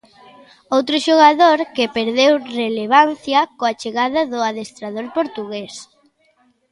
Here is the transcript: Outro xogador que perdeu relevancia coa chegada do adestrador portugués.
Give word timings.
Outro 0.75 0.95
xogador 1.07 1.57
que 1.75 1.93
perdeu 1.97 2.31
relevancia 2.59 3.41
coa 3.57 3.77
chegada 3.81 4.21
do 4.31 4.39
adestrador 4.49 5.07
portugués. 5.17 5.73